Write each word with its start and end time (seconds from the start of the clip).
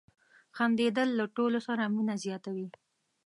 •خندېدل 0.55 1.09
له 1.19 1.25
ټولو 1.35 1.59
سره 1.67 1.83
مینه 1.95 2.15
زیاتوي. 2.23 2.67